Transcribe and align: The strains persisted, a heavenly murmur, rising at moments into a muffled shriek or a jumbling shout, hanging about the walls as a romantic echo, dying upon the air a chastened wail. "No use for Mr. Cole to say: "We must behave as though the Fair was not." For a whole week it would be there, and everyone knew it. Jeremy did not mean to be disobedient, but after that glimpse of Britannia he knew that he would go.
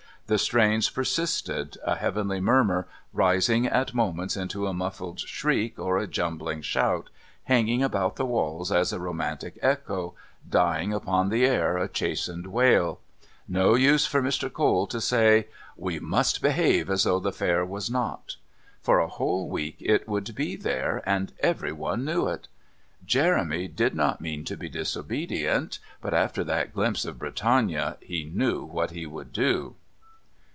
The 0.27 0.37
strains 0.37 0.89
persisted, 0.89 1.75
a 1.83 1.95
heavenly 1.97 2.39
murmur, 2.39 2.87
rising 3.11 3.65
at 3.65 3.93
moments 3.93 4.37
into 4.37 4.65
a 4.65 4.73
muffled 4.73 5.19
shriek 5.19 5.77
or 5.77 5.97
a 5.97 6.07
jumbling 6.07 6.61
shout, 6.61 7.09
hanging 7.43 7.83
about 7.83 8.15
the 8.15 8.25
walls 8.25 8.71
as 8.71 8.93
a 8.93 8.99
romantic 9.01 9.59
echo, 9.61 10.13
dying 10.49 10.93
upon 10.93 11.27
the 11.27 11.45
air 11.45 11.75
a 11.77 11.89
chastened 11.89 12.47
wail. 12.47 13.01
"No 13.45 13.75
use 13.75 14.05
for 14.05 14.21
Mr. 14.21 14.49
Cole 14.53 14.87
to 14.87 15.01
say: 15.01 15.49
"We 15.75 15.99
must 15.99 16.41
behave 16.41 16.89
as 16.89 17.03
though 17.03 17.19
the 17.19 17.33
Fair 17.33 17.65
was 17.65 17.89
not." 17.89 18.37
For 18.81 18.99
a 18.99 19.09
whole 19.09 19.49
week 19.49 19.75
it 19.81 20.07
would 20.07 20.33
be 20.33 20.55
there, 20.55 21.03
and 21.05 21.33
everyone 21.41 22.05
knew 22.05 22.29
it. 22.29 22.47
Jeremy 23.05 23.67
did 23.67 23.95
not 23.95 24.21
mean 24.21 24.45
to 24.45 24.55
be 24.55 24.69
disobedient, 24.69 25.79
but 25.99 26.13
after 26.13 26.45
that 26.45 26.73
glimpse 26.73 27.03
of 27.03 27.19
Britannia 27.19 27.97
he 27.99 28.31
knew 28.33 28.71
that 28.77 28.91
he 28.91 29.05
would 29.05 29.33
go. 29.33 29.75